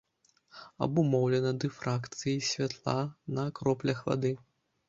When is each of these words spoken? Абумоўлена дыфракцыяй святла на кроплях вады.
Абумоўлена 0.85 1.51
дыфракцыяй 1.63 2.39
святла 2.53 2.97
на 3.37 3.47
кроплях 3.61 4.05
вады. 4.09 4.35